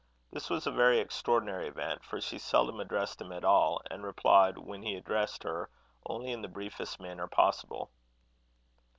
This 0.31 0.49
was 0.49 0.65
a 0.65 0.71
very 0.71 0.97
extraordinary 0.99 1.67
event, 1.67 2.03
for 2.03 2.19
she 2.19 2.39
seldom 2.39 2.79
addressed 2.79 3.21
him 3.21 3.31
it 3.31 3.43
all; 3.45 3.83
and 3.91 4.03
replied, 4.03 4.57
when 4.57 4.81
he 4.81 4.95
addressed 4.95 5.43
her, 5.43 5.69
only 6.07 6.31
in 6.31 6.41
the 6.41 6.47
briefest 6.47 6.99
manner 6.99 7.27
possible. 7.27 7.91